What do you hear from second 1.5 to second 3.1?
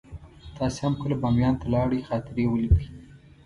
ته لاړئ خاطرې ولیکئ.